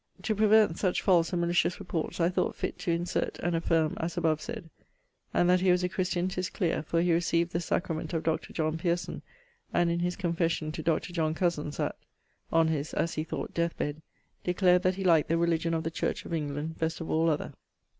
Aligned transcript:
To 0.23 0.33
prevent 0.33 0.79
such 0.79 1.03
false 1.03 1.31
and 1.31 1.39
malicious 1.41 1.79
reports, 1.79 2.19
I 2.19 2.29
thought 2.29 2.55
fit 2.55 2.79
to 2.79 2.91
insert 2.91 3.37
and 3.37 3.53
affirme 3.55 3.93
as 3.99 4.15
abovesayd. 4.15 4.67
And 5.31 5.47
that 5.47 5.61
he 5.61 5.69
was 5.69 5.83
a 5.83 5.89
Christian 5.89 6.27
'tis 6.27 6.49
cleare, 6.49 6.81
for 6.81 7.03
he 7.03 7.11
recieved 7.13 7.51
the 7.51 7.59
sacrament 7.59 8.11
of 8.11 8.23
Dr. 8.23 8.51
Pierson, 8.71 9.21
and 9.71 9.91
in 9.91 9.99
his 9.99 10.15
confession 10.15 10.71
to 10.71 10.81
Dr. 10.81 11.13
John 11.13 11.35
Cosins, 11.35 11.79
at..., 11.79 11.95
on 12.51 12.69
his 12.69 12.95
(as 12.95 13.13
he 13.13 13.23
thought) 13.23 13.53
death 13.53 13.77
bed, 13.77 14.01
declared 14.43 14.81
that 14.81 14.95
he 14.95 15.03
liked 15.03 15.29
the 15.29 15.37
religion 15.37 15.75
of 15.75 15.83
the 15.83 15.91
church 15.91 16.25
of 16.25 16.33
England 16.33 16.79
best 16.79 16.99
of 16.99 17.11
all 17.11 17.29
other. 17.29 17.53